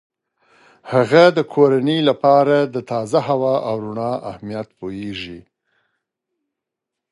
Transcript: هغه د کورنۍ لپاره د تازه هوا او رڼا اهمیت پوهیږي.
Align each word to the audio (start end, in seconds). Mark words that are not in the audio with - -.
هغه 0.91 1.23
د 1.37 1.39
کورنۍ 1.53 1.99
لپاره 2.09 2.57
د 2.73 2.75
تازه 2.91 3.19
هوا 3.27 3.55
او 3.69 3.75
رڼا 3.85 4.13
اهمیت 4.29 4.67
پوهیږي. 4.79 5.39